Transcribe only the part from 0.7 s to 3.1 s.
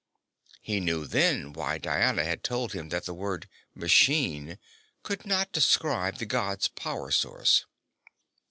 knew then why Diana had told him that